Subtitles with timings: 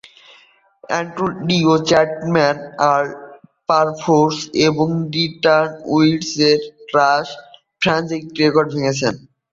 [0.83, 2.57] Antonio Chatman
[2.89, 4.33] all purpose
[4.67, 7.27] এবং return ইয়ার্ডসের জন্য রাশ
[7.81, 9.13] ফ্রাঞ্চাইজ রেকর্ড ভেঙ্গেছেন।